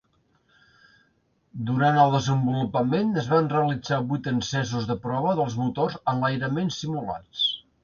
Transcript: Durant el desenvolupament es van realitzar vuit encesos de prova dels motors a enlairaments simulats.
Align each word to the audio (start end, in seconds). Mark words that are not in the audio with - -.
Durant 1.67 1.99
el 2.03 2.13
desenvolupament 2.15 3.13
es 3.25 3.29
van 3.35 3.51
realitzar 3.53 4.01
vuit 4.15 4.31
encesos 4.33 4.91
de 4.95 4.99
prova 5.07 5.37
dels 5.43 5.61
motors 5.63 6.01
a 6.01 6.19
enlairaments 6.19 6.83
simulats. 6.87 7.47